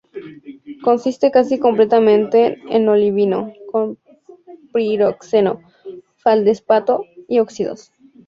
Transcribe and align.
Consiste 0.81 1.29
casi 1.29 1.59
completamente 1.59 2.59
en 2.75 2.89
olivino 2.89 3.53
con 3.71 3.99
piroxeno, 4.73 5.61
feldespato 6.17 7.05
y 7.27 7.37
óxidos. 7.37 7.91